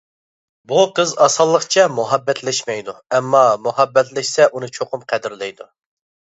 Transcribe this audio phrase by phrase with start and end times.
[0.69, 5.73] بۇ قىز ئاسانلىقچە مۇھەببەتلەشمەيدۇ، ئەمما مۇھەببەتلەشسە ئۇنى چوقۇم قەدىرلەيدۇ.